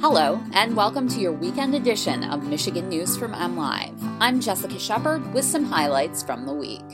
Hello, 0.00 0.40
and 0.52 0.76
welcome 0.76 1.08
to 1.08 1.18
your 1.18 1.32
weekend 1.32 1.74
edition 1.74 2.22
of 2.22 2.46
Michigan 2.46 2.88
News 2.88 3.16
from 3.16 3.32
MLive. 3.32 3.98
I'm 4.20 4.38
Jessica 4.38 4.78
Shepard 4.78 5.34
with 5.34 5.44
some 5.44 5.64
highlights 5.64 6.22
from 6.22 6.46
the 6.46 6.54
week. 6.54 6.84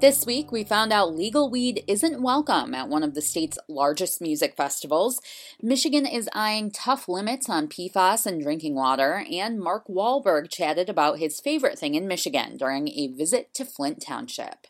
This 0.00 0.24
week, 0.24 0.52
we 0.52 0.62
found 0.62 0.92
out 0.92 1.12
legal 1.12 1.50
weed 1.50 1.82
isn't 1.88 2.22
welcome 2.22 2.72
at 2.72 2.88
one 2.88 3.02
of 3.02 3.14
the 3.14 3.20
state's 3.20 3.58
largest 3.68 4.20
music 4.20 4.54
festivals. 4.56 5.20
Michigan 5.60 6.06
is 6.06 6.30
eyeing 6.34 6.70
tough 6.70 7.08
limits 7.08 7.50
on 7.50 7.66
PFAS 7.66 8.26
and 8.26 8.40
drinking 8.40 8.76
water, 8.76 9.24
and 9.28 9.58
Mark 9.58 9.88
Wahlberg 9.88 10.48
chatted 10.48 10.88
about 10.88 11.18
his 11.18 11.40
favorite 11.40 11.80
thing 11.80 11.96
in 11.96 12.06
Michigan 12.06 12.56
during 12.56 12.86
a 12.86 13.08
visit 13.08 13.54
to 13.54 13.64
Flint 13.64 14.00
Township. 14.00 14.68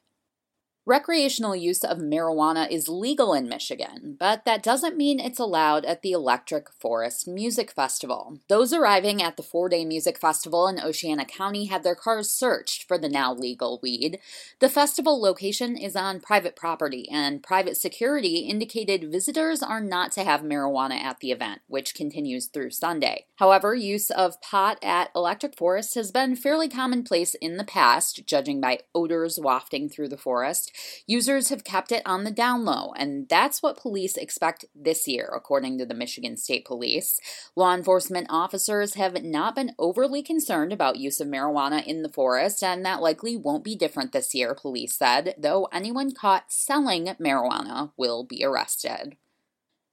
Recreational 0.88 1.56
use 1.56 1.82
of 1.82 1.98
marijuana 1.98 2.70
is 2.70 2.88
legal 2.88 3.34
in 3.34 3.48
Michigan, 3.48 4.16
but 4.20 4.44
that 4.44 4.62
doesn't 4.62 4.96
mean 4.96 5.18
it's 5.18 5.40
allowed 5.40 5.84
at 5.84 6.02
the 6.02 6.12
Electric 6.12 6.70
Forest 6.70 7.26
Music 7.26 7.72
Festival. 7.72 8.38
Those 8.48 8.72
arriving 8.72 9.20
at 9.20 9.36
the 9.36 9.42
four 9.42 9.68
day 9.68 9.84
music 9.84 10.16
festival 10.16 10.68
in 10.68 10.78
Oceana 10.78 11.24
County 11.24 11.64
had 11.64 11.82
their 11.82 11.96
cars 11.96 12.30
searched 12.30 12.86
for 12.86 12.98
the 12.98 13.08
now 13.08 13.34
legal 13.34 13.80
weed. 13.82 14.20
The 14.60 14.68
festival 14.68 15.20
location 15.20 15.76
is 15.76 15.96
on 15.96 16.20
private 16.20 16.54
property, 16.54 17.08
and 17.10 17.42
private 17.42 17.76
security 17.76 18.46
indicated 18.48 19.10
visitors 19.10 19.64
are 19.64 19.80
not 19.80 20.12
to 20.12 20.22
have 20.22 20.42
marijuana 20.42 21.02
at 21.02 21.18
the 21.18 21.32
event, 21.32 21.62
which 21.66 21.96
continues 21.96 22.46
through 22.46 22.70
Sunday. 22.70 23.26
However, 23.40 23.74
use 23.74 24.12
of 24.12 24.40
pot 24.40 24.78
at 24.84 25.10
Electric 25.16 25.56
Forest 25.56 25.96
has 25.96 26.12
been 26.12 26.36
fairly 26.36 26.68
commonplace 26.68 27.34
in 27.34 27.56
the 27.56 27.64
past, 27.64 28.24
judging 28.24 28.60
by 28.60 28.82
odors 28.94 29.40
wafting 29.40 29.88
through 29.88 30.10
the 30.10 30.16
forest. 30.16 30.70
Users 31.06 31.48
have 31.48 31.64
kept 31.64 31.92
it 31.92 32.02
on 32.04 32.24
the 32.24 32.30
down 32.30 32.64
low, 32.64 32.92
and 32.96 33.28
that's 33.28 33.62
what 33.62 33.78
police 33.78 34.16
expect 34.16 34.64
this 34.74 35.06
year, 35.06 35.30
according 35.34 35.78
to 35.78 35.86
the 35.86 35.94
Michigan 35.94 36.36
State 36.36 36.64
Police. 36.64 37.20
Law 37.54 37.74
enforcement 37.74 38.26
officers 38.30 38.94
have 38.94 39.22
not 39.22 39.54
been 39.54 39.74
overly 39.78 40.22
concerned 40.22 40.72
about 40.72 40.96
use 40.96 41.20
of 41.20 41.28
marijuana 41.28 41.84
in 41.84 42.02
the 42.02 42.08
forest, 42.08 42.62
and 42.62 42.84
that 42.84 43.02
likely 43.02 43.36
won't 43.36 43.64
be 43.64 43.76
different 43.76 44.12
this 44.12 44.34
year, 44.34 44.54
police 44.54 44.94
said, 44.94 45.34
though 45.38 45.68
anyone 45.72 46.12
caught 46.12 46.52
selling 46.52 47.06
marijuana 47.20 47.92
will 47.96 48.24
be 48.24 48.44
arrested. 48.44 49.16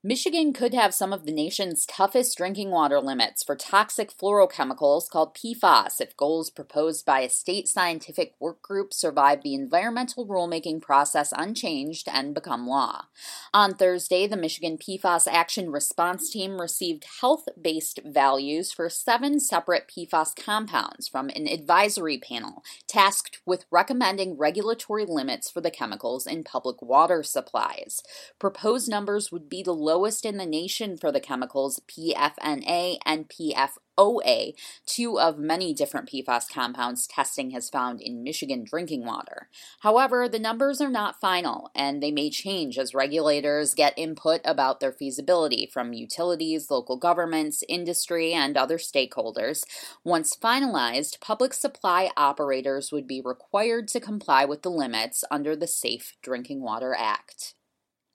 Michigan 0.06 0.52
could 0.52 0.74
have 0.74 0.92
some 0.92 1.14
of 1.14 1.24
the 1.24 1.32
nation's 1.32 1.86
toughest 1.86 2.36
drinking 2.36 2.70
water 2.70 3.00
limits 3.00 3.42
for 3.42 3.56
toxic 3.56 4.12
fluorochemicals 4.12 5.08
called 5.08 5.34
PFAS 5.34 5.98
if 5.98 6.14
goals 6.14 6.50
proposed 6.50 7.06
by 7.06 7.20
a 7.20 7.30
state 7.30 7.68
scientific 7.68 8.34
work 8.38 8.60
group 8.60 8.92
survive 8.92 9.40
the 9.40 9.54
environmental 9.54 10.26
rulemaking 10.26 10.82
process 10.82 11.32
unchanged 11.34 12.06
and 12.12 12.34
become 12.34 12.66
law. 12.66 13.06
On 13.54 13.72
Thursday, 13.72 14.26
the 14.26 14.36
Michigan 14.36 14.76
PFAS 14.76 15.26
Action 15.26 15.70
Response 15.70 16.28
Team 16.28 16.60
received 16.60 17.06
health 17.22 17.48
based 17.58 18.00
values 18.04 18.72
for 18.72 18.90
seven 18.90 19.40
separate 19.40 19.88
PFAS 19.88 20.36
compounds 20.36 21.08
from 21.08 21.30
an 21.30 21.48
advisory 21.48 22.18
panel 22.18 22.62
tasked 22.86 23.40
with 23.46 23.64
recommending 23.70 24.36
regulatory 24.36 25.06
limits 25.06 25.50
for 25.50 25.62
the 25.62 25.70
chemicals 25.70 26.26
in 26.26 26.44
public 26.44 26.82
water 26.82 27.22
supplies. 27.22 28.02
Proposed 28.38 28.86
numbers 28.86 29.32
would 29.32 29.48
be 29.48 29.62
the 29.62 29.72
lowest 29.94 30.24
in 30.24 30.38
the 30.38 30.46
nation 30.46 30.96
for 30.96 31.12
the 31.12 31.20
chemicals 31.20 31.80
PFNA 31.86 32.98
and 33.06 33.28
PFOA, 33.28 34.54
two 34.86 35.20
of 35.20 35.38
many 35.38 35.72
different 35.72 36.10
PFAS 36.10 36.50
compounds 36.52 37.06
testing 37.06 37.52
has 37.52 37.70
found 37.70 38.00
in 38.00 38.24
Michigan 38.24 38.64
drinking 38.64 39.04
water. 39.04 39.48
However, 39.82 40.28
the 40.28 40.40
numbers 40.40 40.80
are 40.80 40.90
not 40.90 41.20
final, 41.20 41.70
and 41.76 42.02
they 42.02 42.10
may 42.10 42.28
change 42.28 42.76
as 42.76 42.92
regulators 42.92 43.72
get 43.72 43.96
input 43.96 44.40
about 44.44 44.80
their 44.80 44.90
feasibility 44.90 45.70
from 45.72 45.92
utilities, 45.92 46.72
local 46.72 46.96
governments, 46.96 47.62
industry, 47.68 48.32
and 48.32 48.56
other 48.56 48.78
stakeholders. 48.78 49.62
Once 50.02 50.36
finalized, 50.36 51.20
public 51.20 51.54
supply 51.54 52.10
operators 52.16 52.90
would 52.90 53.06
be 53.06 53.22
required 53.24 53.86
to 53.86 54.00
comply 54.00 54.44
with 54.44 54.62
the 54.62 54.72
limits 54.72 55.22
under 55.30 55.54
the 55.54 55.68
Safe 55.68 56.16
Drinking 56.20 56.62
Water 56.62 56.96
Act. 56.98 57.54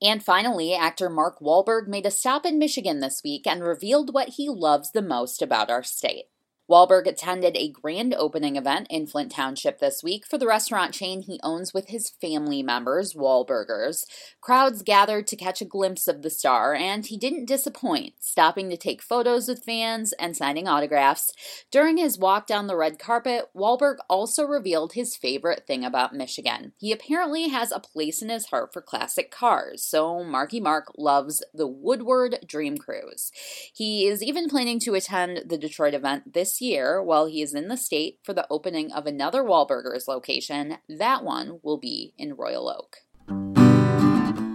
And 0.02 0.24
finally, 0.24 0.74
actor 0.74 1.10
Mark 1.10 1.40
Wahlberg 1.40 1.88
made 1.88 2.06
a 2.06 2.12
stop 2.12 2.46
in 2.46 2.58
Michigan 2.58 3.00
this 3.02 3.22
week 3.24 3.46
and 3.46 3.64
revealed 3.64 4.14
what 4.14 4.30
he 4.30 4.48
loves 4.48 4.92
the 4.92 5.02
most 5.02 5.42
about 5.42 5.70
our 5.70 5.84
state. 5.84 6.26
Wahlberg 6.70 7.08
attended 7.08 7.58
a 7.58 7.72
grand 7.72 8.14
opening 8.14 8.56
event 8.56 8.86
in 8.92 9.08
Flint 9.08 9.32
Township 9.32 9.80
this 9.80 10.04
week 10.04 10.28
for 10.28 10.38
the 10.38 10.46
restaurant 10.46 10.94
chain 10.94 11.22
he 11.24 11.40
owns 11.42 11.74
with 11.74 11.88
his 11.88 12.12
family 12.12 12.62
members, 12.62 13.16
Wahlburgers. 13.16 14.06
Crowds 14.40 14.84
gathered 14.84 15.26
to 15.28 15.36
catch 15.36 15.62
a 15.62 15.66
glimpse 15.66 16.08
of 16.08 16.22
the 16.22 16.30
star, 16.30 16.76
and 16.76 17.08
he 17.08 17.18
didn't 17.18 17.46
disappoint, 17.46 18.14
stopping 18.20 18.70
to 18.70 18.78
take 18.78 19.02
photos 19.02 19.48
with 19.48 19.64
fans 19.64 20.14
and 20.20 20.38
signing 20.38 20.68
autographs. 20.68 21.34
During 21.72 21.98
his 21.98 22.20
walk 22.20 22.46
down 22.46 22.68
the 22.68 22.76
red 22.76 23.00
carpet, 23.00 23.50
Wahlberg 23.56 23.96
also 24.08 24.44
revealed 24.44 24.94
his 24.94 25.16
favorite 25.16 25.66
thing 25.66 25.84
about 25.84 26.14
Michigan. 26.14 26.74
He 26.78 26.92
apparently 26.92 27.48
has 27.48 27.72
a 27.72 27.80
place 27.80 28.22
in 28.22 28.30
his 28.30 28.46
heart 28.46 28.74
for 28.74 28.84
classic 28.84 29.32
cars, 29.32 29.84
so 29.84 30.24
Marky 30.24 30.60
Mark 30.60 30.92
loves 30.96 31.44
the 31.52 31.68
Woodward 31.68 32.46
Dream 32.46 32.78
Cruise. 32.78 33.32
He 33.74 34.06
is 34.06 34.22
even 34.22 34.48
planning 34.48 34.80
to 34.82 34.94
attend 34.94 35.50
the 35.50 35.58
Detroit 35.58 35.96
event 35.96 36.32
year 36.62 37.02
while 37.02 37.26
he 37.26 37.42
is 37.42 37.54
in 37.54 37.68
the 37.68 37.78
state 37.78 38.20
for 38.24 38.34
the 38.34 38.48
opening 38.50 38.92
of 38.92 39.06
another 39.06 39.44
Wahlburgers 39.44 40.08
location. 40.08 40.78
That 40.88 41.24
one 41.24 41.60
will 41.64 41.78
be 41.78 42.14
in 42.18 42.34
Royal 42.36 42.70
Oak. 42.70 42.98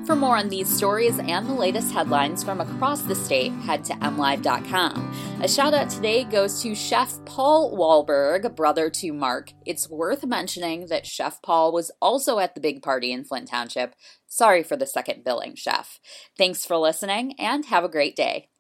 For 0.07 0.15
more 0.15 0.37
on 0.37 0.51
these 0.51 0.69
stories 0.69 1.19
and 1.19 1.49
the 1.49 1.55
latest 1.55 1.93
headlines 1.93 2.45
from 2.45 2.61
across 2.61 3.01
the 3.01 3.15
state, 3.15 3.53
head 3.53 3.85
to 3.85 3.95
mlive.com. 3.95 5.41
A 5.43 5.49
shout 5.49 5.73
out 5.73 5.89
today 5.89 6.25
goes 6.25 6.63
to 6.63 6.75
Chef 6.75 7.25
Paul 7.25 7.75
Wahlberg, 7.75 8.55
brother 8.55 8.91
to 8.91 9.13
Mark. 9.15 9.53
It's 9.65 9.89
worth 9.89 10.27
mentioning 10.27 10.89
that 10.89 11.07
Chef 11.07 11.41
Paul 11.41 11.73
was 11.73 11.91
also 12.03 12.39
at 12.39 12.55
the 12.55 12.61
big 12.61 12.83
party 12.83 13.13
in 13.13 13.25
Flint 13.25 13.49
Township. 13.49 13.95
Sorry 14.27 14.63
for 14.63 14.77
the 14.77 14.87
second 14.87 15.25
billing, 15.25 15.55
Chef. 15.55 15.99
Thanks 16.37 16.67
for 16.67 16.77
listening 16.77 17.35
and 17.39 17.65
have 17.67 17.85
a 17.85 17.89
great 17.89 18.15
day. 18.15 18.51